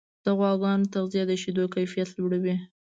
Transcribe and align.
د 0.25 0.27
غواګانو 0.37 0.89
تغذیه 0.93 1.23
د 1.27 1.31
شیدو 1.41 1.63
کیفیت 1.75 2.09
لوړوي. 2.17 2.55